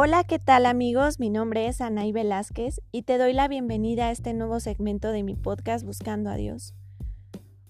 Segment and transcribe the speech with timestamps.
[0.00, 1.18] Hola, ¿qué tal amigos?
[1.18, 5.24] Mi nombre es Anaí Velázquez y te doy la bienvenida a este nuevo segmento de
[5.24, 6.72] mi podcast Buscando a Dios.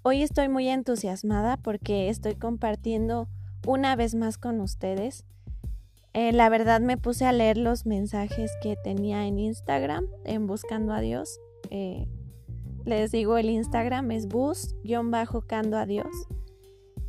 [0.03, 3.29] Hoy estoy muy entusiasmada porque estoy compartiendo
[3.67, 5.25] una vez más con ustedes.
[6.13, 10.93] Eh, la verdad me puse a leer los mensajes que tenía en Instagram en Buscando
[10.93, 11.41] a Dios.
[11.71, 12.09] Eh,
[12.85, 16.29] les digo, el Instagram es bus-cando a Dios.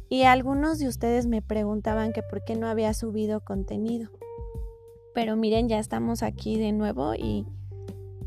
[0.08, 4.12] Y algunos de ustedes me preguntaban que por qué no había subido contenido.
[5.20, 7.46] Pero miren, ya estamos aquí de nuevo y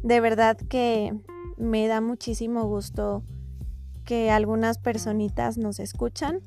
[0.02, 1.19] de verdad que
[1.56, 3.23] me da muchísimo gusto
[4.05, 6.42] que algunas personitas nos escuchan.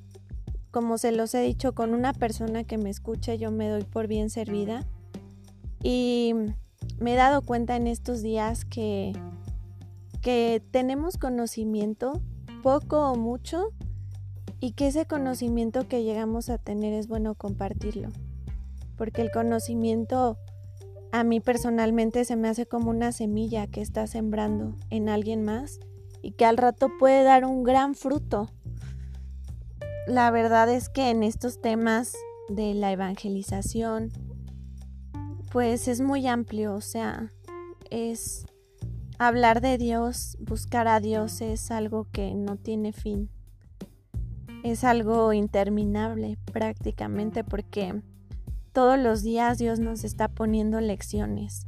[0.69, 4.05] Como se los he dicho, con una persona que me escuche yo me doy por
[4.05, 4.85] bien servida.
[5.81, 6.35] Y
[6.99, 9.13] me he dado cuenta en estos días que,
[10.21, 12.21] que tenemos conocimiento,
[12.61, 13.71] poco o mucho,
[14.59, 18.11] y que ese conocimiento que llegamos a tener es bueno compartirlo
[18.95, 20.37] porque el conocimiento
[21.11, 25.79] a mí personalmente se me hace como una semilla que está sembrando en alguien más
[26.21, 28.51] y que al rato puede dar un gran fruto.
[30.07, 32.13] La verdad es que en estos temas
[32.49, 34.11] de la evangelización,
[35.51, 37.31] pues es muy amplio, o sea,
[37.89, 38.45] es
[39.17, 43.29] hablar de Dios, buscar a Dios es algo que no tiene fin.
[44.63, 48.01] Es algo interminable prácticamente porque
[48.75, 51.65] todos los días Dios nos está poniendo lecciones,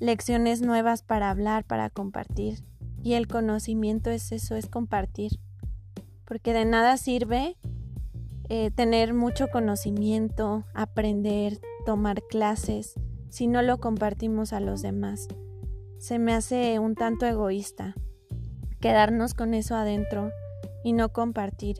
[0.00, 2.64] lecciones nuevas para hablar, para compartir.
[3.02, 5.38] Y el conocimiento es eso, es compartir.
[6.24, 7.58] Porque de nada sirve
[8.48, 12.94] eh, tener mucho conocimiento, aprender, tomar clases,
[13.28, 15.28] si no lo compartimos a los demás.
[15.98, 17.94] Se me hace un tanto egoísta
[18.80, 20.30] quedarnos con eso adentro
[20.82, 21.76] y no compartir.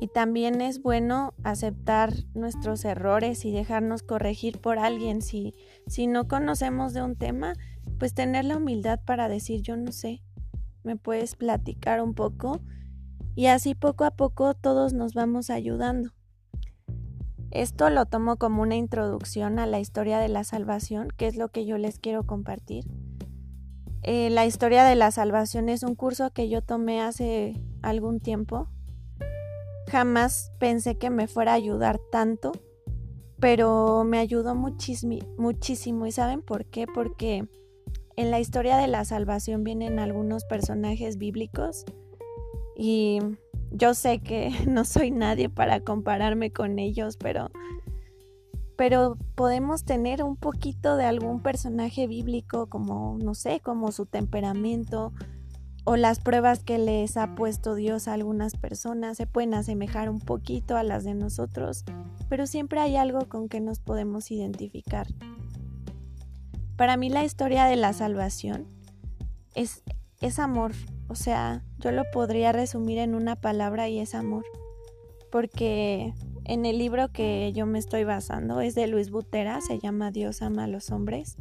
[0.00, 5.22] Y también es bueno aceptar nuestros errores y dejarnos corregir por alguien.
[5.22, 5.54] Si,
[5.88, 7.54] si no conocemos de un tema,
[7.98, 10.22] pues tener la humildad para decir yo no sé,
[10.84, 12.60] me puedes platicar un poco
[13.34, 16.12] y así poco a poco todos nos vamos ayudando.
[17.50, 21.48] Esto lo tomo como una introducción a la historia de la salvación, que es lo
[21.48, 22.84] que yo les quiero compartir.
[24.02, 28.68] Eh, la historia de la salvación es un curso que yo tomé hace algún tiempo
[29.90, 32.52] Jamás pensé que me fuera a ayudar tanto,
[33.40, 36.06] pero me ayudó muchísimo.
[36.06, 36.86] ¿Y saben por qué?
[36.86, 37.48] Porque
[38.16, 41.84] en la historia de la salvación vienen algunos personajes bíblicos
[42.76, 43.20] y
[43.70, 47.50] yo sé que no soy nadie para compararme con ellos, pero
[48.76, 55.12] pero podemos tener un poquito de algún personaje bíblico como no sé, como su temperamento,
[55.88, 60.20] o las pruebas que les ha puesto Dios a algunas personas se pueden asemejar un
[60.20, 61.86] poquito a las de nosotros,
[62.28, 65.06] pero siempre hay algo con que nos podemos identificar.
[66.76, 68.66] Para mí la historia de la salvación
[69.54, 69.82] es,
[70.20, 70.72] es amor,
[71.08, 74.44] o sea, yo lo podría resumir en una palabra y es amor,
[75.32, 76.12] porque
[76.44, 80.42] en el libro que yo me estoy basando es de Luis Butera, se llama Dios
[80.42, 81.38] ama a los hombres,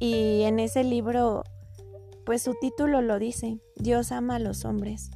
[0.00, 1.44] y en ese libro
[2.26, 5.12] pues su título lo dice, Dios ama a los hombres.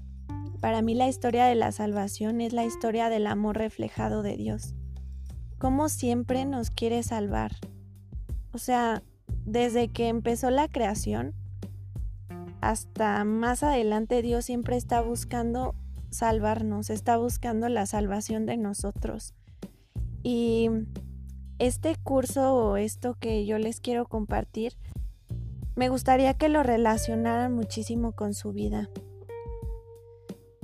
[0.61, 4.75] Para mí la historia de la salvación es la historia del amor reflejado de Dios.
[5.59, 7.51] Cómo siempre nos quiere salvar.
[8.53, 9.03] O sea,
[9.45, 11.35] desde que empezó la creación
[12.61, 15.75] hasta más adelante Dios siempre está buscando
[16.11, 19.35] salvarnos, está buscando la salvación de nosotros.
[20.23, 20.71] Y
[21.59, 24.77] este curso o esto que yo les quiero compartir
[25.81, 28.91] me gustaría que lo relacionaran muchísimo con su vida.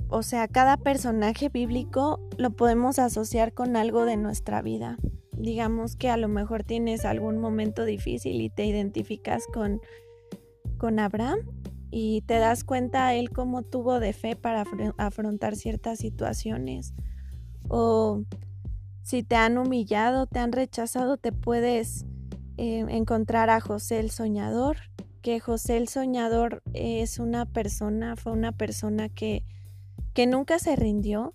[0.08, 4.98] O sea, cada personaje bíblico lo podemos asociar con algo de nuestra vida.
[5.32, 9.80] Digamos que a lo mejor tienes algún momento difícil y te identificas con,
[10.76, 11.38] con Abraham
[11.90, 14.64] y te das cuenta él cómo tuvo de fe para
[14.98, 16.92] afrontar ciertas situaciones.
[17.68, 18.22] O
[19.00, 22.04] si te han humillado, te han rechazado, te puedes
[22.58, 24.76] eh, encontrar a José el soñador
[25.40, 29.42] José el Soñador es una persona, fue una persona que,
[30.14, 31.34] que nunca se rindió,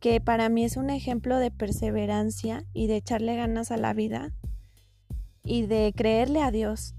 [0.00, 4.32] que para mí es un ejemplo de perseverancia y de echarle ganas a la vida
[5.44, 6.96] y de creerle a Dios.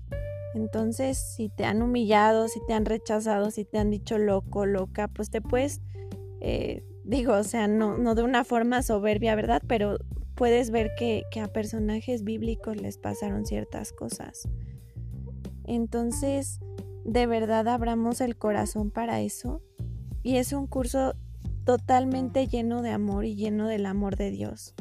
[0.56, 5.10] Entonces, si te han humillado, si te han rechazado, si te han dicho loco, loca,
[5.10, 5.82] pues te puedes,
[6.40, 9.62] eh, digo, o sea, no, no de una forma soberbia, ¿verdad?
[9.68, 9.98] Pero
[10.36, 14.48] puedes ver que, que a personajes bíblicos les pasaron ciertas cosas.
[15.70, 16.60] Entonces,
[17.06, 19.62] de verdad abramos el corazón para eso.
[20.24, 21.14] Y es un curso
[21.64, 24.74] totalmente lleno de amor y lleno del amor de Dios.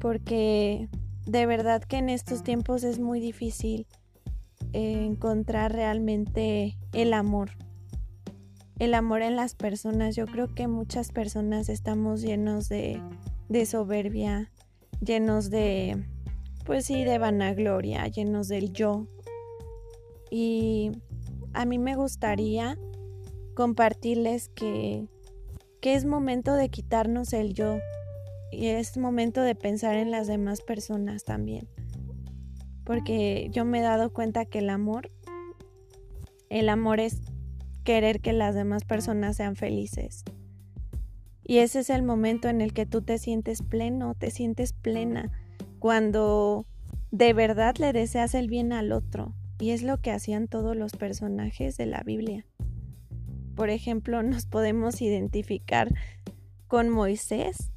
[0.00, 0.88] Porque
[1.26, 3.86] de verdad que en estos tiempos es muy difícil
[4.72, 7.50] eh, encontrar realmente el amor.
[8.78, 10.16] El amor en las personas.
[10.16, 13.02] Yo creo que muchas personas estamos llenos de,
[13.50, 14.50] de soberbia,
[15.04, 16.06] llenos de,
[16.64, 19.06] pues sí, de vanagloria, llenos del yo.
[20.30, 20.92] Y
[21.52, 22.78] a mí me gustaría
[23.54, 25.06] compartirles que,
[25.80, 27.78] que es momento de quitarnos el yo
[28.50, 31.68] y es momento de pensar en las demás personas también.
[32.84, 35.10] Porque yo me he dado cuenta que el amor,
[36.50, 37.20] el amor es
[37.84, 40.24] querer que las demás personas sean felices.
[41.42, 45.30] Y ese es el momento en el que tú te sientes pleno, te sientes plena,
[45.78, 46.66] cuando
[47.10, 49.34] de verdad le deseas el bien al otro.
[49.64, 52.44] Y es lo que hacían todos los personajes de la Biblia.
[53.56, 55.88] Por ejemplo, nos podemos identificar
[56.68, 57.72] con Moisés.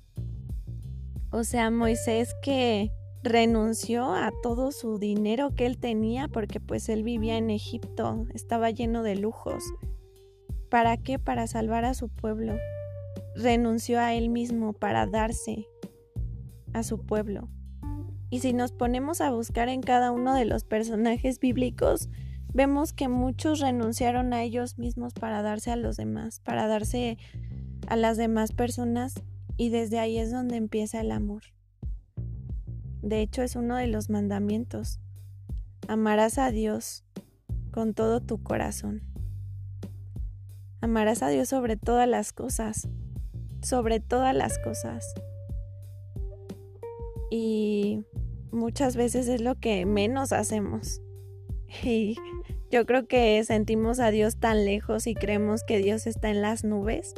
[1.32, 2.92] O sea, Moisés que
[3.24, 8.70] renunció a todo su dinero que él tenía porque pues él vivía en Egipto, estaba
[8.70, 9.64] lleno de lujos.
[10.70, 11.20] ¿Para qué?
[11.20, 12.58] Para salvar a su pueblo.
[13.34, 15.70] Renunció a él mismo para darse
[16.74, 17.48] a su pueblo.
[18.30, 22.10] Y si nos ponemos a buscar en cada uno de los personajes bíblicos,
[22.54, 27.18] vemos que muchos renunciaron a ellos mismos para darse a los demás, para darse
[27.88, 29.16] a las demás personas
[29.58, 31.44] y desde ahí es donde empieza el amor.
[33.02, 35.00] De hecho es uno de los mandamientos.
[35.88, 37.06] Amarás a Dios
[37.72, 39.04] con todo tu corazón.
[40.82, 42.88] Amarás a Dios sobre todas las cosas,
[43.62, 45.14] sobre todas las cosas.
[47.30, 48.04] Y
[48.52, 51.02] muchas veces es lo que menos hacemos.
[51.84, 52.16] Y
[52.72, 56.64] yo creo que sentimos a Dios tan lejos y creemos que Dios está en las
[56.64, 57.14] nubes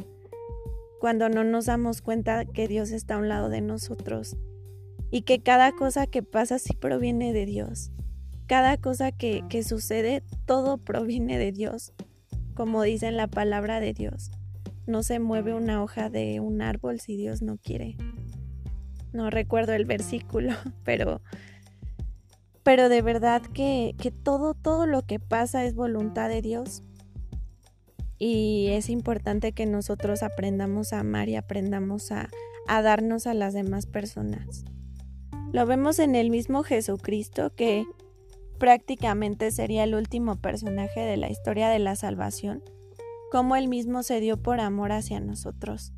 [1.00, 4.36] cuando no nos damos cuenta que Dios está a un lado de nosotros
[5.10, 7.90] y que cada cosa que pasa sí proviene de Dios.
[8.46, 11.92] Cada cosa que, que sucede, todo proviene de Dios,
[12.54, 14.30] como dice en la palabra de Dios.
[14.86, 17.96] No se mueve una hoja de un árbol si Dios no quiere
[19.12, 20.52] no recuerdo el versículo,
[20.84, 21.20] pero,
[22.62, 26.82] pero de verdad que, que todo, todo lo que pasa es voluntad de Dios.
[28.18, 32.28] Y es importante que nosotros aprendamos a amar y aprendamos a,
[32.68, 34.64] a darnos a las demás personas.
[35.52, 37.86] Lo vemos en el mismo Jesucristo que
[38.58, 42.62] prácticamente sería el último personaje de la historia de la salvación,
[43.32, 45.92] como él mismo se dio por amor hacia nosotros.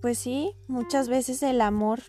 [0.00, 2.00] Pues sí, muchas veces el amor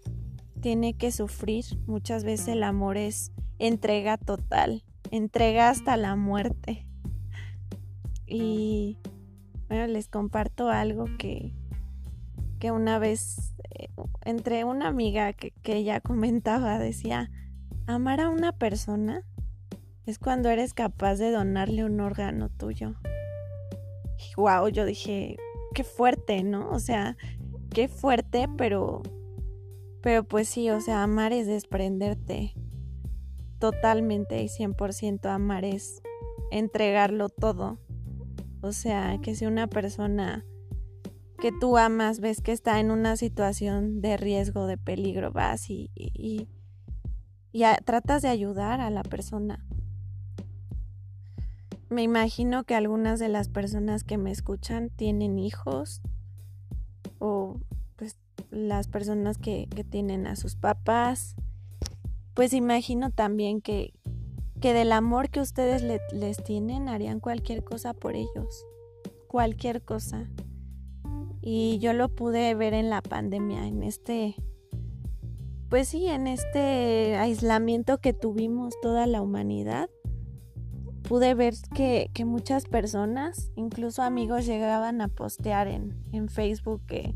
[0.62, 6.86] tiene que sufrir, muchas veces el amor es entrega total, entrega hasta la muerte.
[8.28, 9.00] Y
[9.68, 11.56] bueno, les comparto algo que,
[12.60, 13.90] que una vez eh,
[14.24, 17.32] entre una amiga que, que ella comentaba, decía,
[17.88, 19.24] amar a una persona
[20.06, 22.96] es cuando eres capaz de donarle un órgano tuyo.
[24.20, 25.38] Y wow, yo dije,
[25.74, 26.70] qué fuerte, ¿no?
[26.72, 27.16] O sea,
[27.74, 29.02] qué fuerte, pero,
[30.02, 32.54] pero pues sí, o sea, amar es desprenderte
[33.60, 36.02] totalmente y 100% amar es
[36.52, 37.80] entregarlo todo.
[38.62, 40.46] O sea, que si una persona
[41.40, 45.92] que tú amas ves que está en una situación de riesgo, de peligro, vas y,
[45.96, 46.50] y,
[47.52, 49.66] y tratas de ayudar a la persona.
[51.90, 56.02] Me imagino que algunas de las personas que me escuchan tienen hijos
[57.20, 57.60] o
[57.96, 58.18] pues
[58.50, 61.36] las personas que, tienen a sus papás,
[62.34, 63.94] pues imagino también que,
[64.62, 68.66] que del amor que ustedes les tienen harían cualquier cosa por ellos,
[69.28, 70.30] cualquier cosa.
[71.42, 74.36] Y yo lo pude ver en la pandemia, en este,
[75.70, 79.90] pues sí, en este aislamiento que tuvimos toda la humanidad.
[81.10, 87.16] Pude ver que, que muchas personas, incluso amigos, llegaban a postear en, en Facebook que,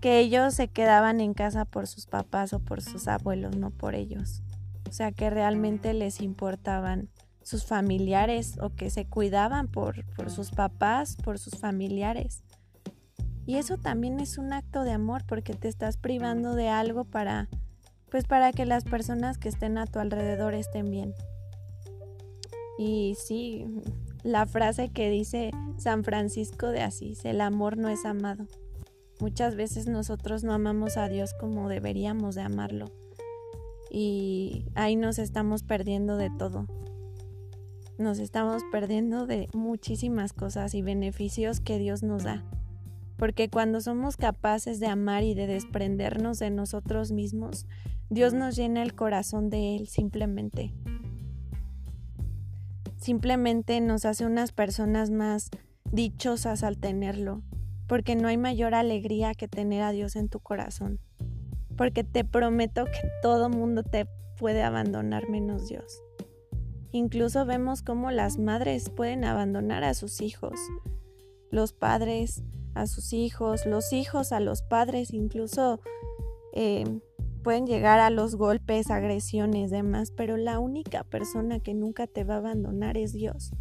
[0.00, 3.94] que ellos se quedaban en casa por sus papás o por sus abuelos, no por
[3.94, 4.42] ellos.
[4.88, 7.10] O sea, que realmente les importaban
[7.42, 12.42] sus familiares o que se cuidaban por, por sus papás, por sus familiares.
[13.46, 17.48] Y eso también es un acto de amor porque te estás privando de algo para,
[18.10, 21.14] pues para que las personas que estén a tu alrededor estén bien.
[22.78, 23.66] Y sí,
[24.22, 28.46] la frase que dice San Francisco de Asís, el amor no es amado.
[29.20, 32.86] Muchas veces nosotros no amamos a Dios como deberíamos de amarlo.
[33.90, 36.66] Y ahí nos estamos perdiendo de todo.
[37.98, 42.44] Nos estamos perdiendo de muchísimas cosas y beneficios que Dios nos da.
[43.18, 47.66] Porque cuando somos capaces de amar y de desprendernos de nosotros mismos,
[48.08, 50.72] Dios nos llena el corazón de Él simplemente.
[53.00, 55.50] Simplemente nos hace unas personas más
[55.90, 57.42] dichosas al tenerlo,
[57.86, 61.00] porque no hay mayor alegría que tener a Dios en tu corazón.
[61.78, 64.06] Porque te prometo que todo mundo te
[64.38, 66.02] puede abandonar menos Dios.
[66.92, 70.60] Incluso vemos cómo las madres pueden abandonar a sus hijos,
[71.50, 72.42] los padres
[72.74, 75.80] a sus hijos, los hijos a los padres, incluso
[76.52, 76.84] eh,
[77.40, 82.34] pueden llegar a los golpes, agresiones, demás, pero la única persona que nunca te va
[82.34, 83.52] a abandonar es Dios.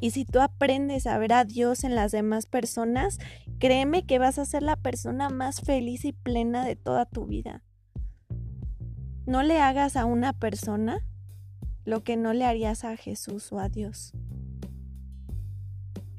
[0.00, 3.18] Y si tú aprendes a ver a Dios en las demás personas,
[3.58, 7.62] créeme que vas a ser la persona más feliz y plena de toda tu vida.
[9.26, 11.06] No le hagas a una persona
[11.84, 14.12] lo que no le harías a Jesús o a Dios.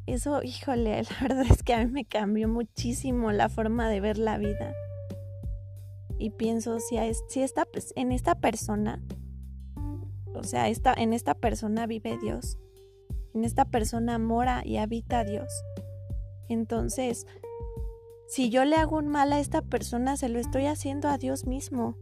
[0.05, 4.17] Eso, híjole, la verdad es que a mí me cambió muchísimo la forma de ver
[4.17, 4.73] la vida.
[6.21, 6.97] Y pienso, si,
[7.29, 9.01] si esta, en esta persona,
[10.33, 12.57] o sea, esta, en esta persona vive Dios,
[13.33, 15.51] en esta persona mora y habita Dios.
[16.47, 17.25] Entonces,
[18.27, 21.45] si yo le hago un mal a esta persona, se lo estoy haciendo a Dios
[21.45, 21.97] mismo.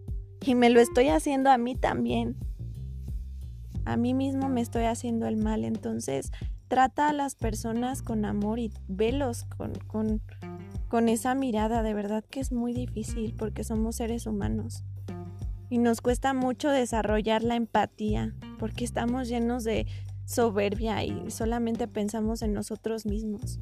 [0.46, 2.38] Y me lo estoy haciendo a mí también
[3.90, 5.64] a mí mismo me estoy haciendo el mal.
[5.66, 6.32] Entonces,
[6.68, 10.22] trata a las personas con amor y velos con, con,
[10.90, 11.82] con esa mirada.
[11.84, 14.84] De verdad que es muy difícil porque somos seres humanos.
[15.70, 19.86] Y nos cuesta mucho desarrollar la empatía porque estamos llenos de
[20.26, 23.60] soberbia y solamente pensamos en nosotros mismos.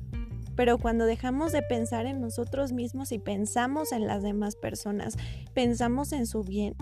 [0.55, 5.15] Pero cuando dejamos de pensar en nosotros mismos y pensamos en las demás personas,
[5.53, 6.75] pensamos en su bien,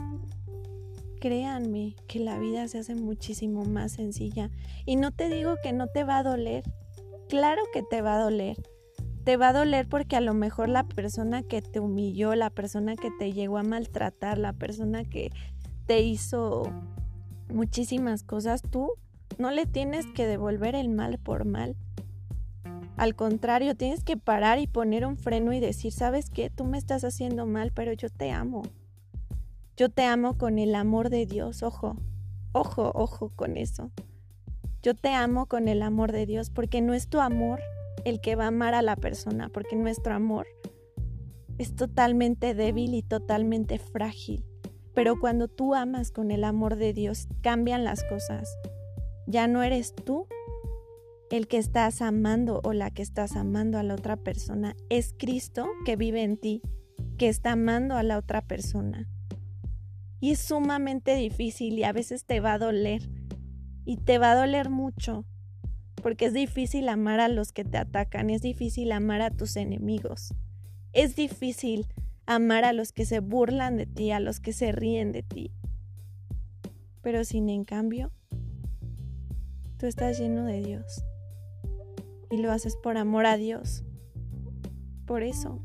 [1.19, 4.49] créanme que la vida se hace muchísimo más sencilla.
[4.85, 6.63] Y no te digo que no te va a doler.
[7.27, 8.57] Claro que te va a doler.
[9.25, 12.96] Te va a doler porque a lo mejor la persona que te humilló, la persona
[12.96, 15.32] que te llegó a maltratar, la persona que
[15.88, 16.72] te hizo
[17.51, 18.91] muchísimas cosas, tú
[19.39, 21.75] no le tienes que devolver el mal por mal.
[22.98, 26.51] Al contrario, tienes que parar y poner un freno y decir, ¿sabes qué?
[26.51, 28.62] Tú me estás haciendo mal, pero yo te amo.
[29.75, 31.98] Yo te amo con el amor de Dios, ojo,
[32.51, 33.89] ojo, ojo con eso.
[34.84, 37.60] Yo te amo con el amor de Dios porque no es tu amor
[38.05, 40.47] el que va a amar a la persona, porque nuestro amor
[41.57, 44.45] es totalmente débil y totalmente frágil.
[44.93, 48.47] Pero cuando tú amas con el amor de Dios, cambian las cosas.
[49.27, 50.27] Ya no eres tú
[51.31, 54.75] el que estás amando o la que estás amando a la otra persona.
[54.89, 56.62] Es Cristo que vive en ti,
[57.17, 59.09] que está amando a la otra persona.
[60.19, 63.09] Y es sumamente difícil y a veces te va a doler.
[63.85, 65.25] Y te va a doler mucho.
[66.01, 70.33] Porque es difícil amar a los que te atacan, es difícil amar a tus enemigos.
[70.93, 71.87] Es difícil
[72.25, 75.51] amar a los que se burlan de ti, a los que se ríen de ti.
[77.01, 78.11] Pero sin en cambio,
[79.77, 81.03] tú estás lleno de Dios.
[82.31, 83.83] Y lo haces por amor a Dios.
[85.05, 85.59] Por eso.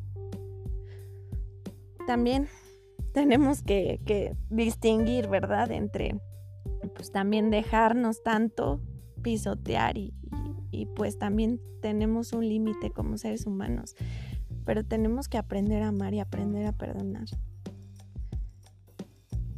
[2.06, 2.48] También
[3.12, 5.70] tenemos que, distinguir, ¿verdad?
[5.70, 6.20] Entre,
[6.94, 8.80] pues también dejarnos tanto
[9.22, 10.14] pisotear y,
[10.70, 13.94] y pues también tenemos un límite como seres humanos,
[14.64, 17.26] pero tenemos que aprender a amar y aprender a perdonar.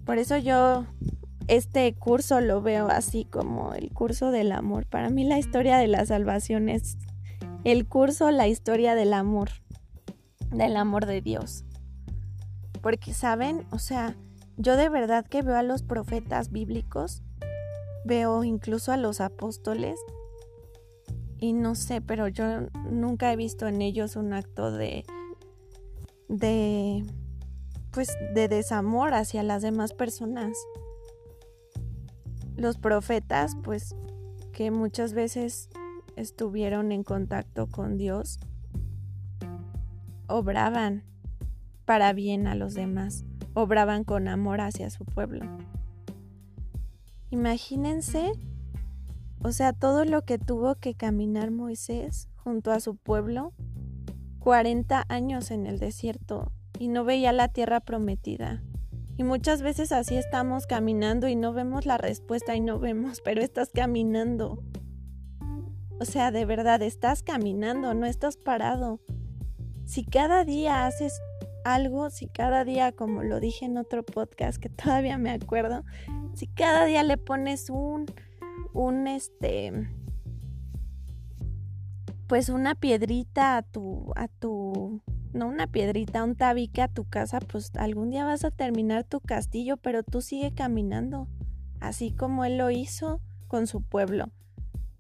[0.05, 0.87] Por eso yo
[1.49, 4.87] este curso lo veo así como el curso del amor.
[4.87, 6.99] Para mí la historia de la salvación es
[7.65, 9.51] el curso, la historia del amor,
[10.51, 11.65] del amor de Dios.
[12.81, 13.65] Porque, ¿saben?
[13.71, 14.17] O sea,
[14.57, 17.23] yo de verdad que veo a los profetas bíblicos,
[18.05, 19.99] veo incluso a los apóstoles,
[21.43, 25.05] y no sé, pero yo nunca he visto en ellos un acto de,
[26.29, 27.05] de,
[27.91, 30.57] pues, de desamor hacia las demás personas.
[32.55, 33.97] Los profetas, pues,
[34.53, 35.69] que muchas veces
[36.15, 38.39] estuvieron en contacto con Dios,
[40.29, 41.03] obraban
[41.85, 45.45] para bien a los demás, obraban con amor hacia su pueblo.
[47.31, 48.31] Imagínense,
[49.45, 53.53] o sea, todo lo que tuvo que caminar Moisés junto a su pueblo,
[54.39, 58.63] 40 años en el desierto y no veía la tierra prometida.
[59.17, 63.43] Y muchas veces así estamos caminando y no vemos la respuesta y no vemos, pero
[63.43, 64.63] estás caminando.
[66.01, 69.01] O sea, de verdad, estás caminando, no estás parado.
[69.85, 71.21] Si cada día haces
[71.65, 75.85] algo, si cada día, como lo dije en otro podcast que todavía me acuerdo,
[76.35, 78.07] si cada día le pones un,
[78.73, 79.89] un este,
[82.27, 85.03] pues una piedrita a tu, a tu
[85.33, 89.21] no una piedrita, un tabique a tu casa, pues algún día vas a terminar tu
[89.21, 91.29] castillo, pero tú sigue caminando,
[91.81, 94.31] así como él lo hizo con su pueblo.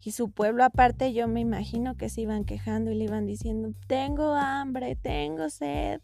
[0.04, 3.72] Y su pueblo aparte yo me imagino que se iban quejando y le iban diciendo,
[3.86, 6.00] tengo hambre, tengo sed,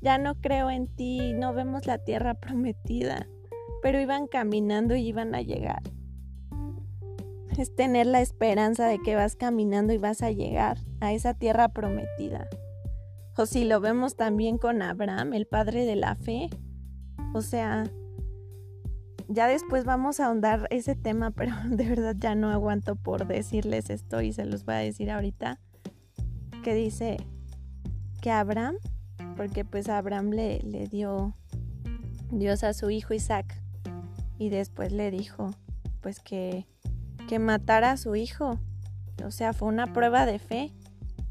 [0.00, 3.28] ya no creo en ti, no vemos la tierra prometida.
[3.82, 5.82] Pero iban caminando y iban a llegar.
[7.56, 11.68] Es tener la esperanza de que vas caminando y vas a llegar a esa tierra
[11.70, 12.48] prometida.
[13.36, 16.50] O si lo vemos también con Abraham, el padre de la fe.
[17.34, 17.84] O sea,
[19.28, 23.90] ya después vamos a ahondar ese tema, pero de verdad ya no aguanto por decirles
[23.90, 25.58] esto y se los voy a decir ahorita.
[26.62, 27.16] Que dice
[28.20, 28.76] que Abraham,
[29.36, 31.34] porque pues Abraham le, le dio
[32.30, 33.62] Dios a su hijo Isaac
[34.38, 35.50] y después le dijo
[36.00, 36.66] pues que,
[37.26, 38.58] que matara a su hijo.
[39.24, 40.72] O sea, fue una prueba de fe.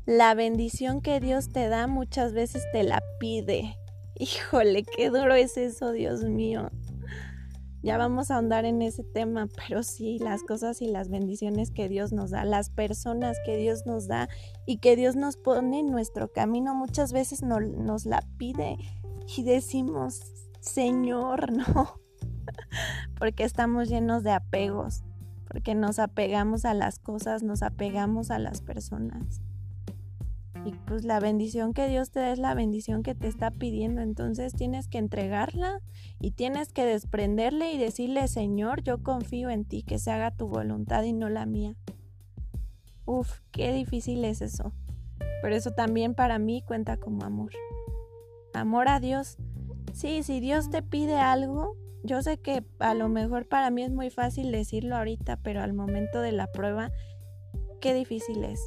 [0.05, 3.77] La bendición que Dios te da muchas veces te la pide.
[4.17, 6.69] Híjole, qué duro es eso, Dios mío.
[7.85, 11.87] Ya vamos a ahondar en ese tema, pero sí, las cosas y las bendiciones que
[11.87, 14.27] Dios nos da, las personas que Dios nos da
[14.65, 18.79] y que Dios nos pone en nuestro camino, muchas veces no, nos la pide
[19.37, 20.19] y decimos,
[20.61, 21.99] Señor, no,
[23.19, 25.03] porque estamos llenos de apegos,
[25.55, 29.39] porque nos apegamos a las cosas, nos apegamos a las personas.
[30.65, 34.01] Y pues la bendición que Dios te da es la bendición que te está pidiendo.
[34.01, 35.79] Entonces tienes que entregarla
[36.19, 40.49] y tienes que desprenderle y decirle, Señor, yo confío en ti, que se haga tu
[40.49, 41.77] voluntad y no la mía.
[43.05, 44.73] Uf, qué difícil es eso.
[45.41, 47.53] Pero eso también para mí cuenta como amor.
[48.53, 49.37] Amor a Dios.
[49.93, 53.91] Sí, si Dios te pide algo, yo sé que a lo mejor para mí es
[53.91, 56.91] muy fácil decirlo ahorita, pero al momento de la prueba,
[57.81, 58.59] qué difícil es.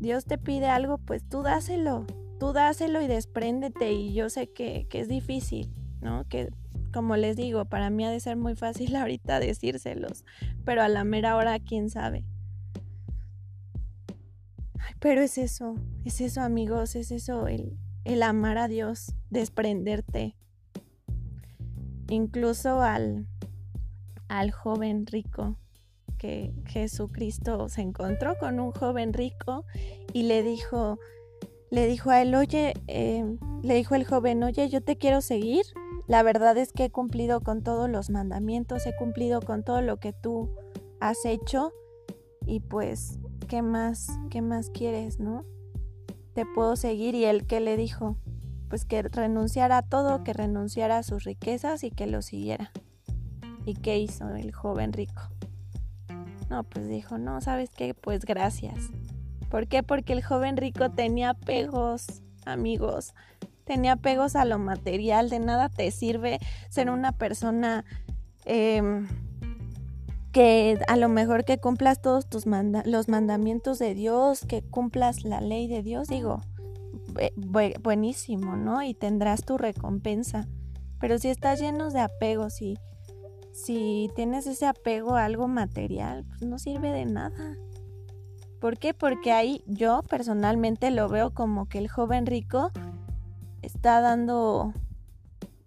[0.00, 2.04] Dios te pide algo, pues tú dáselo,
[2.38, 3.92] tú dáselo y despréndete.
[3.92, 6.28] Y yo sé que, es difícil, ¿no?
[6.28, 6.50] Que
[6.92, 10.24] como les digo, para mí ha de ser muy fácil ahorita decírselos,
[10.64, 12.24] pero a la mera hora, quién sabe.
[15.00, 15.74] pero es eso,
[16.04, 20.35] es eso amigos, es eso, el, el amar a Dios, desprenderte.
[22.08, 23.26] Incluso al,
[24.28, 25.56] al joven rico
[26.18, 29.64] que Jesucristo se encontró con un joven rico
[30.12, 30.98] y le dijo,
[31.70, 33.24] le dijo a él, oye, eh,
[33.62, 35.64] le dijo el joven, oye, yo te quiero seguir.
[36.06, 39.98] La verdad es que he cumplido con todos los mandamientos, he cumplido con todo lo
[39.98, 40.50] que tú
[41.00, 41.72] has hecho
[42.46, 45.44] y pues, ¿qué más, qué más quieres, no?
[46.34, 48.16] Te puedo seguir y él que le dijo,
[48.68, 52.72] pues que renunciara a todo, que renunciara a sus riquezas y que lo siguiera.
[53.64, 55.22] ¿Y qué hizo el joven rico?
[56.50, 57.94] No, pues dijo, no, ¿sabes qué?
[57.94, 58.90] Pues gracias.
[59.50, 59.82] ¿Por qué?
[59.82, 63.14] Porque el joven rico tenía apegos, amigos.
[63.64, 65.28] Tenía apegos a lo material.
[65.28, 67.84] De nada te sirve ser una persona
[68.44, 69.08] em,
[70.32, 75.40] que a lo mejor que cumplas todos tus los mandamientos de Dios, que cumplas la
[75.40, 76.06] ley de Dios.
[76.08, 76.42] Digo,
[77.36, 78.82] buenísimo, ¿no?
[78.82, 80.46] Y tendrás tu recompensa.
[81.00, 82.78] Pero si estás lleno de apegos y
[83.52, 87.56] si tienes ese apego a algo material, pues no sirve de nada.
[88.60, 88.94] ¿Por qué?
[88.94, 92.70] Porque ahí yo personalmente lo veo como que el joven rico
[93.62, 94.72] está dando,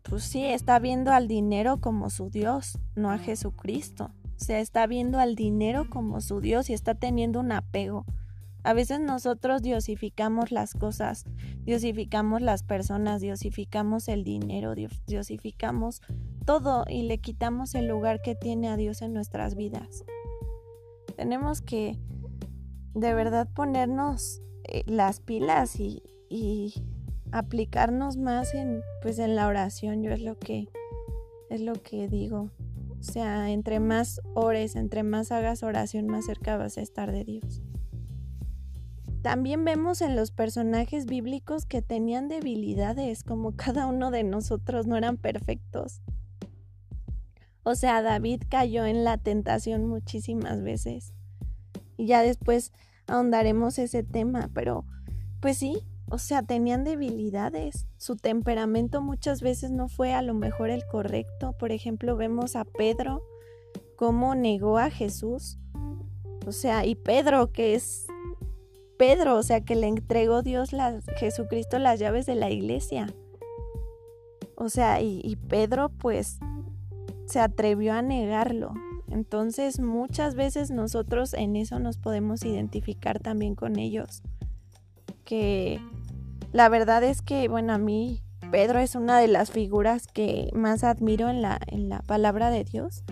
[0.03, 4.12] pues sí, está viendo al dinero como su Dios, no a Jesucristo.
[4.23, 8.05] O sea, está viendo al dinero como su Dios y está teniendo un apego.
[8.69, 11.25] A veces nosotros diosificamos las cosas,
[11.63, 14.75] diosificamos las personas, diosificamos el dinero,
[15.08, 16.03] diosificamos
[16.45, 20.05] todo y le quitamos el lugar que tiene a Dios en nuestras vidas.
[21.17, 21.97] Tenemos que
[22.93, 26.03] de verdad ponernos eh, las pilas y,
[27.32, 30.03] aplicarnos más en pues en la oración.
[30.03, 30.69] Yo es lo que
[31.49, 32.51] es lo que digo.
[32.99, 37.23] O sea, entre más ores, entre más hagas oración, más cerca vas a estar de
[37.23, 37.63] Dios.
[39.21, 44.95] También vemos en los personajes bíblicos que tenían debilidades, como cada uno de nosotros no
[44.95, 46.01] eran perfectos.
[47.63, 51.13] O sea, David cayó en la tentación muchísimas veces.
[51.97, 52.71] Y ya después
[53.08, 54.86] ahondaremos ese tema, pero
[55.41, 57.88] pues sí, o sea, tenían debilidades.
[57.97, 61.53] Su temperamento muchas veces no fue a lo mejor el correcto.
[61.53, 63.21] Por ejemplo, vemos a Pedro
[63.97, 65.60] cómo negó a Jesús.
[66.47, 68.08] O sea, y Pedro, que es
[68.99, 73.07] Pedro, o sea, que le entregó Dios, las, Jesucristo, las llaves de la iglesia.
[74.55, 76.38] O sea, y, y Pedro pues
[77.25, 78.73] se atrevió a negarlo.
[79.07, 84.21] Entonces muchas veces nosotros en eso nos podemos identificar también con ellos.
[85.23, 85.79] Que
[86.51, 90.83] la verdad es que, bueno, a mí Pedro es una de las figuras que más
[90.83, 93.05] admiro en la, en la palabra de Dios.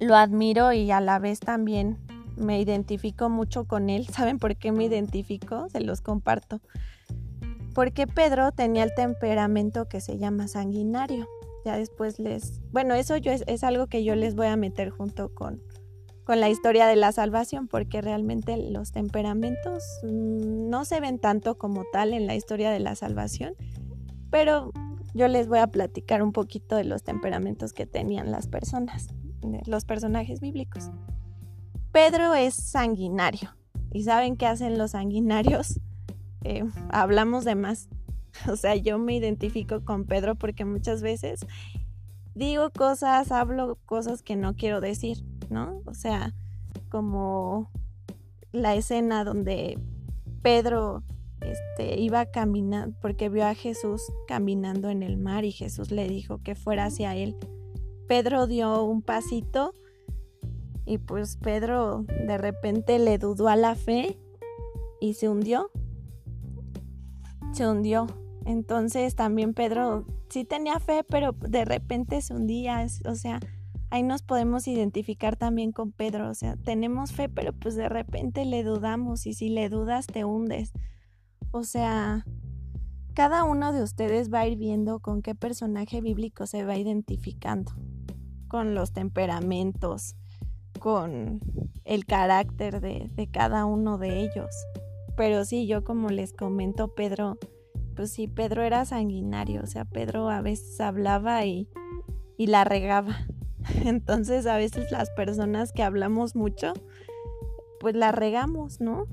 [0.00, 1.98] Lo admiro y a la vez también
[2.36, 4.06] me identifico mucho con él.
[4.12, 5.68] ¿Saben por qué me identifico?
[5.68, 6.60] Se los comparto.
[7.74, 11.28] Porque Pedro tenía el temperamento que se llama sanguinario.
[11.64, 12.60] Ya después les...
[12.70, 15.60] Bueno, eso yo es, es algo que yo les voy a meter junto con,
[16.26, 21.56] con la historia de la salvación, porque realmente los temperamentos mm, no se ven tanto
[21.56, 23.54] como tal en la historia de la salvación,
[24.30, 24.72] pero
[25.14, 29.06] yo les voy a platicar un poquito de los temperamentos que tenían las personas,
[29.66, 30.90] los personajes bíblicos.
[31.96, 33.56] Pedro es sanguinario.
[33.90, 35.80] ¿Y saben qué hacen los sanguinarios?
[36.44, 37.88] Eh, hablamos de más.
[38.52, 41.40] O sea, yo me identifico con Pedro porque muchas veces
[42.34, 45.80] digo cosas, hablo cosas que no quiero decir, ¿no?
[45.86, 46.34] O sea,
[46.90, 47.70] como
[48.52, 49.78] la escena donde
[50.42, 51.02] Pedro
[51.40, 56.42] este, iba caminando porque vio a Jesús caminando en el mar y Jesús le dijo
[56.42, 57.34] que fuera hacia él.
[58.06, 59.72] Pedro dio un pasito
[60.86, 64.18] y pues Pedro de repente le dudó a la fe
[65.00, 65.70] y se hundió.
[67.52, 68.06] Se hundió.
[68.44, 72.86] Entonces también Pedro sí tenía fe, pero de repente se hundía.
[73.04, 73.40] O sea,
[73.90, 76.30] ahí nos podemos identificar también con Pedro.
[76.30, 80.24] O sea, tenemos fe, pero pues de repente le dudamos y si le dudas te
[80.24, 80.72] hundes.
[81.50, 82.24] O sea,
[83.14, 87.72] cada uno de ustedes va a ir viendo con qué personaje bíblico se va identificando.
[88.46, 90.14] Con los temperamentos,
[90.78, 91.40] con
[91.84, 94.50] el carácter de, cada uno de ellos.
[95.16, 97.38] Pero sí, yo como les comento, Pedro,
[97.94, 101.68] pues sí, Pedro era sanguinario, o sea, Pedro a veces hablaba y,
[102.36, 103.16] y la regaba.
[103.84, 106.72] Entonces a veces las personas que hablamos mucho,
[107.80, 109.06] pues la regamos, ¿no?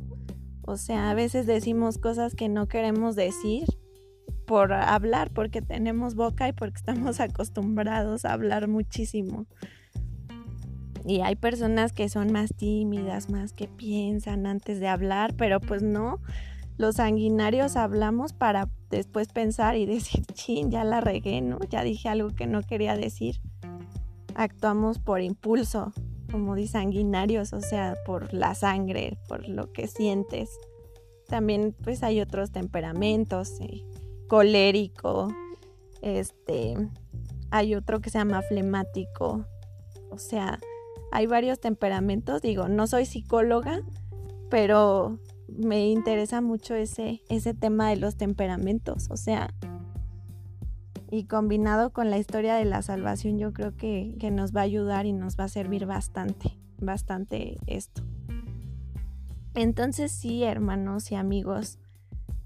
[0.65, 3.65] O sea, a veces decimos cosas que no queremos decir
[4.45, 9.45] por hablar, porque tenemos boca y porque estamos acostumbrados a hablar muchísimo.
[11.05, 15.83] Y hay personas que son más tímidas, más que piensan antes de hablar, pero pues
[15.83, 16.19] no.
[16.77, 21.59] Los sanguinarios hablamos para después pensar y decir, chin, ya la regué, ¿no?
[21.69, 23.41] Ya dije algo que no quería decir.
[24.35, 25.93] Actuamos por impulso,
[26.31, 30.49] como sanguinarios, o sea, por la sangre, por lo que sientes.
[31.27, 33.59] También pues hay otros temperamentos,
[34.27, 35.27] colérico,
[36.01, 36.75] este,
[37.51, 39.45] hay otro que se llama flemático,
[40.09, 40.59] o sea,
[41.15, 43.83] hay varios temperamentos, digo, no soy psicóloga,
[44.49, 49.53] pero me interesa mucho ese, ese tema de los temperamentos, o sea,
[51.11, 54.63] y combinado con la historia de la salvación, yo creo que, que nos va a
[54.63, 58.01] ayudar y nos va a servir bastante, bastante esto.
[59.53, 61.77] Entonces sí, hermanos y amigos,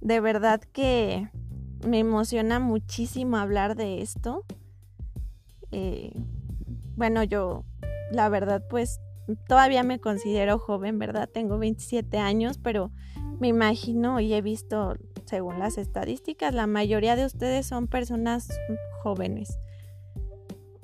[0.02, 1.30] de verdad que
[1.88, 4.44] me emociona muchísimo hablar de esto.
[5.72, 6.12] Eh,
[6.98, 7.64] bueno, yo
[8.12, 9.00] la verdad pues
[9.48, 11.30] todavía me considero joven, ¿verdad?
[11.30, 12.92] Tengo 27 años, pero
[13.40, 18.48] me imagino y he visto, según las estadísticas, la mayoría de ustedes son personas
[19.04, 19.60] jóvenes.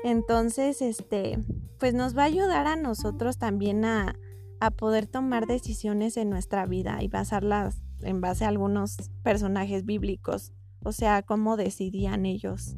[0.04, 1.40] Entonces, este,
[1.80, 4.20] pues nos va a ayudar a nosotros también a,
[4.60, 10.52] a poder tomar decisiones en nuestra vida y basarlas en base a algunos personajes bíblicos,
[10.84, 12.76] o sea, cómo decidían ellos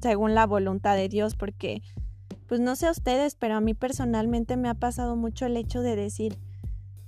[0.00, 1.82] según la voluntad de Dios, porque
[2.48, 5.82] pues no sé a ustedes, pero a mí personalmente me ha pasado mucho el hecho
[5.82, 6.38] de decir,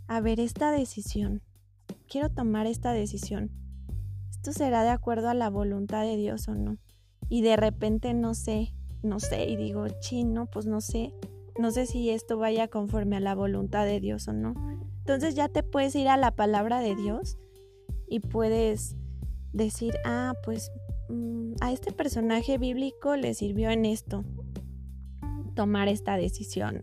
[0.06, 1.40] a ver, esta decisión,
[2.08, 3.50] quiero tomar esta decisión,
[4.30, 6.76] ¿esto será de acuerdo a la voluntad de Dios o no?
[7.30, 11.14] Y de repente no sé, no sé, y digo, chino, pues no sé,
[11.58, 14.54] no sé si esto vaya conforme a la voluntad de Dios o no.
[14.98, 17.38] Entonces ya te puedes ir a la palabra de Dios
[18.08, 18.96] y puedes
[19.54, 20.70] decir, ah, pues
[21.08, 24.22] mm, a este personaje bíblico le sirvió en esto
[25.54, 26.82] tomar esta decisión.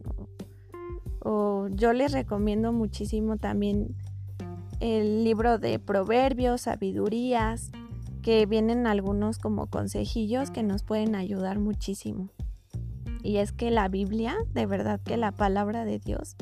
[1.19, 3.95] O, yo les recomiendo muchísimo también
[4.79, 7.71] el libro de proverbios, sabidurías,
[8.21, 12.29] que vienen algunos como consejillos que nos pueden ayudar muchísimo.
[13.23, 16.35] Y es que la Biblia, de verdad que la palabra de Dios,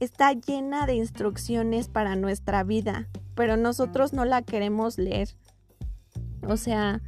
[0.00, 5.28] está llena de instrucciones para nuestra vida, pero nosotros no la queremos leer.
[6.48, 7.02] O sea,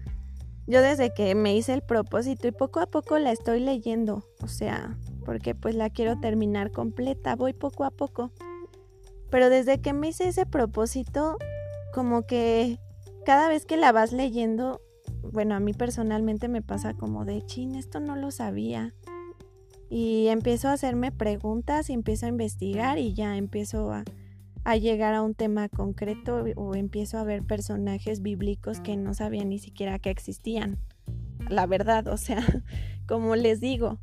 [0.66, 4.48] yo desde que me hice el propósito y poco a poco la estoy leyendo, o
[4.48, 8.30] sea, porque pues la quiero terminar completa, voy poco a poco.
[9.30, 11.36] Pero desde que me hice ese propósito,
[11.92, 12.78] como que
[13.24, 14.80] cada vez que la vas leyendo,
[15.22, 18.94] bueno, a mí personalmente me pasa como de, chin, esto no lo sabía.
[19.90, 24.04] Y empiezo a hacerme preguntas y empiezo a investigar y ya empiezo a,
[24.64, 29.44] a llegar a un tema concreto o empiezo a ver personajes bíblicos que no sabía
[29.44, 30.78] ni siquiera que existían.
[31.50, 32.42] La verdad, o sea,
[33.06, 33.98] como les digo,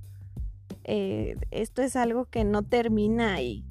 [0.84, 3.66] eh, esto es algo que no termina y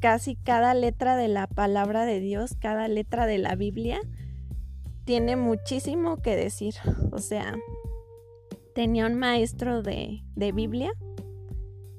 [0.00, 4.00] casi cada letra de la palabra de Dios, cada letra de la Biblia,
[5.04, 6.74] tiene muchísimo que decir.
[7.12, 7.54] O sea,
[8.74, 10.92] tenía un maestro de, de Biblia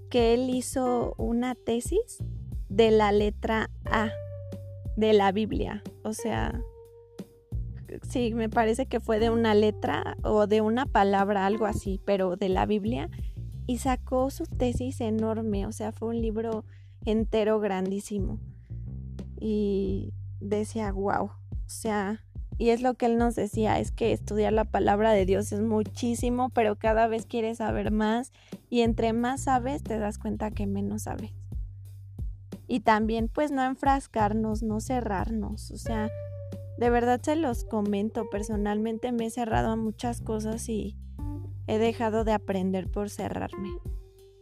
[0.10, 2.21] que él hizo una tesis
[2.67, 4.12] de la letra A
[4.95, 5.84] de la Biblia.
[6.03, 6.62] O sea,
[8.08, 12.36] sí, me parece que fue de una letra o de una palabra, algo así, pero
[12.36, 13.10] de la Biblia.
[13.65, 16.65] Y sacó su tesis enorme, o sea, fue un libro
[17.06, 18.39] entero grandísimo.
[19.39, 22.21] Y decía, wow, o sea,
[22.58, 25.62] y es lo que él nos decía, es que estudiar la palabra de Dios es
[25.62, 28.32] muchísimo, pero cada vez quieres saber más
[28.69, 31.32] y entre más sabes te das cuenta que menos sabes.
[32.67, 36.10] Y también pues no enfrascarnos, no cerrarnos, o sea,
[36.78, 40.97] de verdad se los comento, personalmente me he cerrado a muchas cosas y
[41.67, 43.69] he dejado de aprender por cerrarme.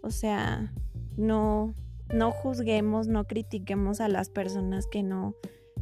[0.02, 0.74] O sea,
[1.18, 1.76] no
[2.14, 5.36] no juzguemos, no critiquemos a las personas que no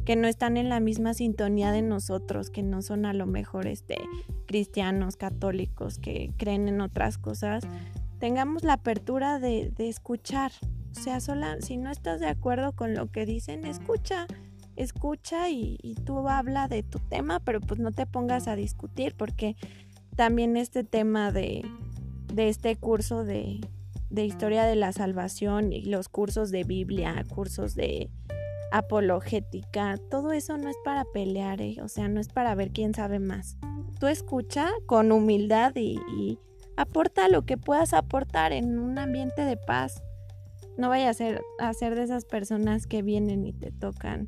[0.04, 3.66] que no están en la misma sintonía de nosotros, que no son a lo mejor
[3.66, 3.98] este,
[4.46, 7.64] cristianos, católicos, que creen en otras cosas,
[8.18, 10.52] tengamos la apertura de, escuchar.
[10.96, 14.26] O sea, sola, si no estás de acuerdo con lo que dicen, escucha,
[14.76, 19.56] escucha y, tú habla de tu tema, pero pues no te pongas a discutir, porque
[20.16, 21.64] también este tema de,
[22.32, 23.60] de este curso de,
[24.10, 28.10] de historia de la salvación y los cursos de Biblia, cursos de
[28.72, 31.76] apologética, todo eso no es para pelear, ¿eh?
[31.82, 33.56] o sea, no es para ver quién sabe más.
[33.98, 36.38] Tú escucha con humildad y,
[36.76, 40.02] aporta lo que puedas aportar en un ambiente de paz.
[40.80, 41.42] No vaya a ser,
[41.94, 44.26] de esas personas que vienen y te tocan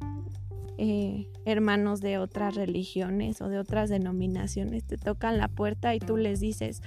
[0.76, 6.18] eh, hermanos de otras religiones o de otras denominaciones, te tocan la puerta y tú
[6.18, 6.82] les dices,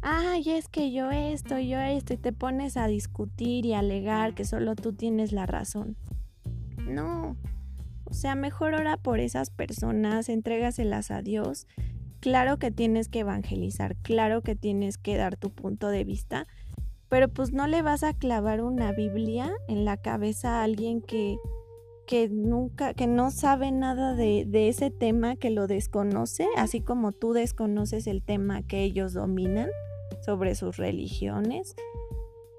[0.00, 4.44] ay, es que yo esto, yo esto, y te pones a discutir y alegar que
[4.44, 5.96] solo tú tienes la razón.
[6.86, 7.36] No.
[8.04, 11.66] O sea, mejor ora por esas personas, entrégaselas a Dios.
[12.20, 16.46] Claro que tienes que evangelizar, claro que tienes que dar tu punto de vista,
[17.12, 21.36] pero pues no le vas a clavar una Biblia en la cabeza a alguien que,
[22.06, 27.12] que nunca, que no sabe nada de, de ese tema, que lo desconoce, así como
[27.12, 29.68] tú desconoces el tema que ellos dominan
[30.24, 31.76] sobre sus religiones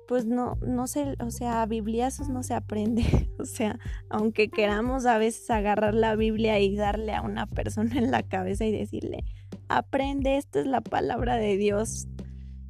[0.08, 3.04] pues no, no se, o sea, bibliazos no se aprende.
[3.40, 8.12] O sea, aunque queramos a veces agarrar la Biblia y darle a una persona en
[8.12, 9.26] la cabeza y decirle,
[9.68, 12.08] aprende, esto es la palabra de Dios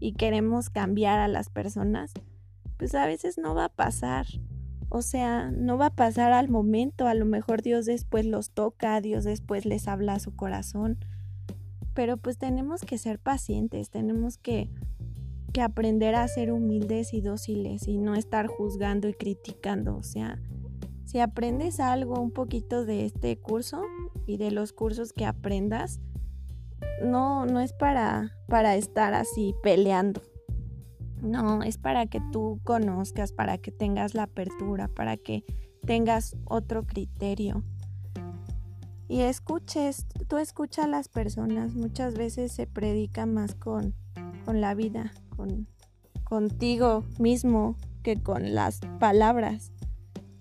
[0.03, 2.11] y queremos cambiar a las personas,
[2.75, 4.27] pues a veces no va a pasar.
[4.89, 8.99] O sea, no va a pasar al momento, a lo mejor Dios después los toca,
[8.99, 10.97] Dios después les habla a su corazón.
[11.93, 14.69] Pero pues tenemos que ser pacientes, tenemos que
[15.53, 19.95] que aprender a ser humildes y dóciles y no estar juzgando y criticando.
[19.95, 20.41] O sea,
[21.05, 23.83] si aprendes algo un poquito de este curso
[24.25, 26.01] y de los cursos que aprendas,
[27.01, 30.21] no, no es para, para estar así peleando.
[31.21, 35.43] No, es para que tú conozcas, para que tengas la apertura, para que
[35.85, 37.63] tengas otro criterio.
[39.07, 43.93] Y escuches, tú escucha a las personas, muchas veces se predica más con,
[44.43, 45.67] con la vida, con,
[46.23, 49.71] contigo mismo que con las palabras.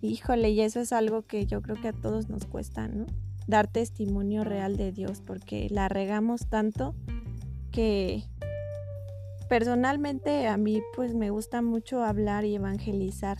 [0.01, 3.07] Híjole, y eso es algo que yo creo que a todos nos cuesta, ¿no?
[3.47, 6.95] Dar testimonio real de Dios, porque la regamos tanto
[7.71, 8.25] que
[9.49, 13.39] personalmente a mí pues me gusta mucho hablar y evangelizar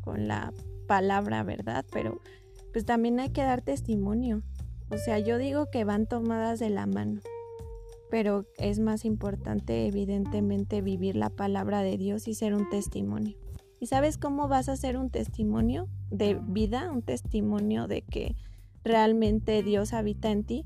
[0.00, 0.52] con la
[0.86, 1.84] palabra, ¿verdad?
[1.92, 2.20] Pero
[2.72, 4.42] pues también hay que dar testimonio.
[4.90, 7.20] O sea, yo digo que van tomadas de la mano
[8.10, 13.36] pero es más importante evidentemente vivir la palabra de Dios y ser un testimonio.
[13.78, 18.34] ¿Y sabes cómo vas a ser un testimonio de vida, un testimonio de que
[18.86, 20.64] realmente Dios habita en ti?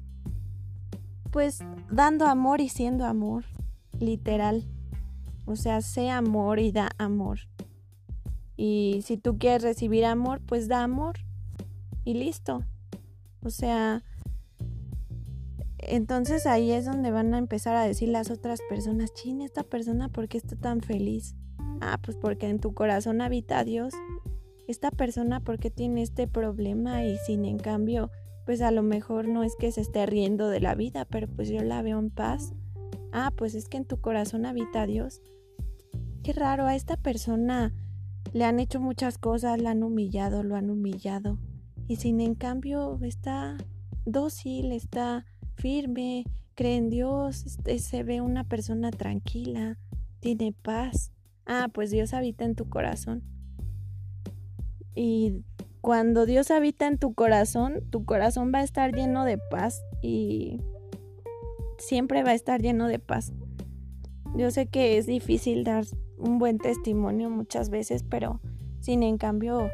[1.30, 3.44] Pues dando amor y siendo amor,
[3.98, 4.64] literal.
[5.46, 7.40] O sea, sé amor y da amor.
[8.56, 11.16] Y si tú quieres recibir amor, pues da amor.
[12.04, 12.64] Y listo.
[13.42, 14.02] O sea,
[15.78, 20.08] entonces ahí es donde van a empezar a decir las otras personas, chin, esta persona,
[20.08, 21.34] ¿por qué está tan feliz?
[21.80, 23.94] Ah, pues porque en tu corazón habita Dios.
[24.70, 27.04] Esta persona, ¿por qué tiene este problema?
[27.04, 28.12] Y sin en cambio,
[28.46, 31.48] pues a lo mejor no es que se esté riendo de la vida, pero pues
[31.48, 32.54] yo la veo en paz.
[33.10, 35.22] Ah, pues es que en tu corazón habita Dios.
[36.22, 37.74] Qué raro, a esta persona
[38.32, 41.36] le han hecho muchas cosas, la han humillado, lo han humillado.
[41.88, 43.56] Y sin en cambio está
[44.04, 49.78] dócil, está firme, cree en Dios, se ve una persona tranquila,
[50.20, 51.10] tiene paz.
[51.44, 53.39] Ah, pues Dios habita en tu corazón.
[54.94, 55.44] Y
[55.80, 60.60] cuando Dios habita en tu corazón, tu corazón va a estar lleno de paz y
[61.78, 63.32] siempre va a estar lleno de paz.
[64.36, 65.84] Yo sé que es difícil dar
[66.18, 68.40] un buen testimonio muchas veces, pero
[68.80, 69.70] sin en cambio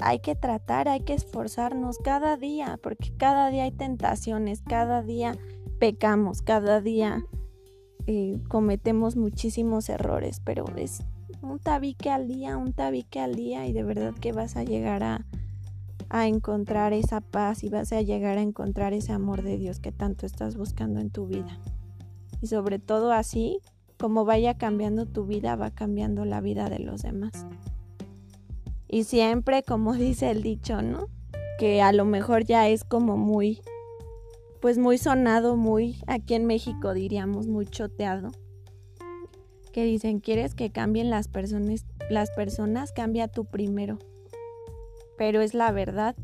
[0.00, 5.36] hay que tratar, hay que esforzarnos cada día, porque cada día hay tentaciones, cada día
[5.78, 7.24] pecamos, cada día
[8.06, 11.04] eh, cometemos muchísimos errores, pero es
[11.44, 15.02] un tabique al día, un tabique al día y de verdad que vas a llegar
[15.02, 15.24] a,
[16.08, 19.92] a encontrar esa paz y vas a llegar a encontrar ese amor de Dios que
[19.92, 21.58] tanto estás buscando en tu vida.
[22.40, 23.60] Y sobre todo así,
[23.98, 27.46] como vaya cambiando tu vida, va cambiando la vida de los demás.
[28.88, 31.08] Y siempre, como dice el dicho, ¿no?
[31.58, 33.60] Que a lo mejor ya es como muy,
[34.60, 38.30] pues muy sonado, muy, aquí en México diríamos, muy choteado.
[39.74, 41.84] Que dicen, ¿quieres que cambien las personas?
[42.08, 43.98] Las personas, cambia tú primero
[45.16, 46.14] pero es la verdad.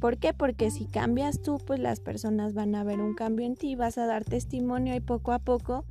[0.00, 0.32] ¿Por qué?
[0.32, 3.98] Porque si cambias tú, pues las personas van a ver un cambio en ti, vas
[3.98, 5.84] a dar testimonio y poco a poco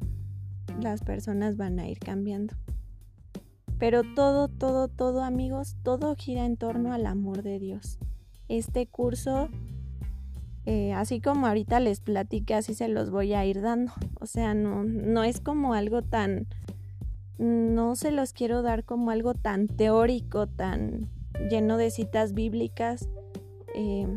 [0.82, 2.56] las personas van a ir cambiando.
[3.78, 8.00] Pero todo, todo, todo amigos, todo gira en torno al amor de Dios.
[8.48, 9.50] Este curso,
[10.65, 13.93] eh, así como ahorita les platiqué, así se los voy a ir dando.
[14.19, 16.48] O sea, no, no es como algo tan,
[17.39, 21.10] no se los quiero dar como algo tan teórico, tan
[21.49, 23.10] lleno de citas bíblicas.
[23.73, 24.08] Eh,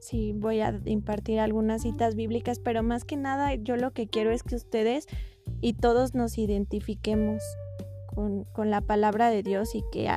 [0.00, 4.32] sí, voy a impartir algunas citas bíblicas, pero más que nada yo lo que quiero
[4.32, 5.06] es que ustedes
[5.60, 7.42] y todos nos identifiquemos
[8.14, 10.10] con, la palabra de Dios y que,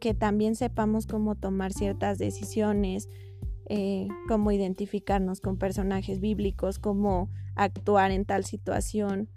[0.00, 3.08] que también sepamos cómo tomar ciertas decisiones,
[3.66, 9.30] eh, cómo identificarnos con personajes bíblicos, cómo actuar en tal situación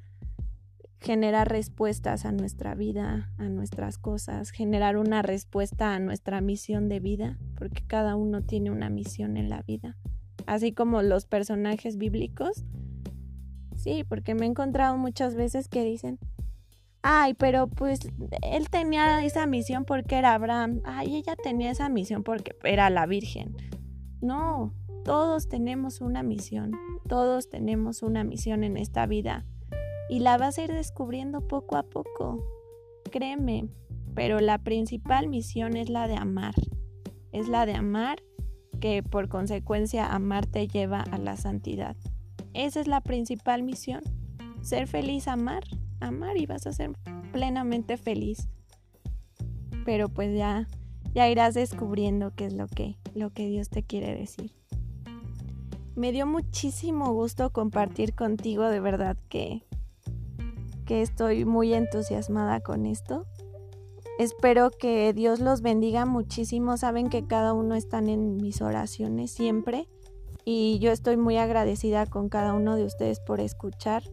[1.03, 7.01] generar respuestas a nuestra vida, a nuestras cosas, generar una respuesta a nuestra misión de
[7.01, 9.97] vida, porque cada uno tiene una misión en la vida,
[10.45, 12.63] así como los personajes bíblicos.
[13.75, 16.19] Sí, porque me he encontrado muchas veces que dicen,
[17.01, 17.99] ay, pero pues
[18.41, 23.05] él tenía esa misión porque era Abraham, ay, ella tenía esa misión porque era la
[23.07, 23.57] Virgen.
[24.21, 26.71] No, todos tenemos una misión,
[27.09, 29.45] todos tenemos una misión en esta vida
[30.09, 32.43] y la vas a ir descubriendo poco a poco.
[33.11, 33.67] Créeme,
[34.15, 36.53] pero la principal misión es la de amar.
[37.31, 38.21] Es la de amar
[38.79, 41.95] que por consecuencia amar te lleva a la santidad.
[42.53, 44.01] Esa es la principal misión.
[44.61, 45.63] Ser feliz, amar,
[45.99, 46.91] amar y vas a ser
[47.31, 48.47] plenamente feliz.
[49.85, 50.67] Pero pues ya
[51.13, 54.51] ya irás descubriendo qué es lo que lo que Dios te quiere decir.
[55.95, 59.63] Me dio muchísimo gusto compartir contigo, de verdad que
[60.83, 63.25] que estoy muy entusiasmada con esto.
[64.19, 66.77] Espero que Dios los bendiga muchísimo.
[66.77, 69.87] Saben que cada uno están en mis oraciones siempre.
[70.45, 74.03] Y yo estoy muy agradecida con cada uno de ustedes por escuchar.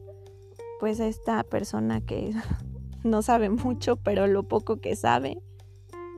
[0.79, 2.33] Pues a esta persona que
[3.05, 5.43] no sabe mucho, pero lo poco que sabe,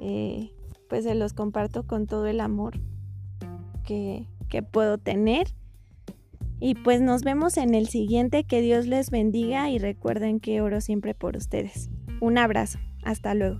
[0.00, 0.52] eh,
[0.88, 2.78] pues se los comparto con todo el amor
[3.84, 5.48] que, que puedo tener.
[6.64, 8.44] Y pues nos vemos en el siguiente.
[8.44, 11.90] Que Dios les bendiga y recuerden que oro siempre por ustedes.
[12.20, 12.78] Un abrazo.
[13.02, 13.58] Hasta luego.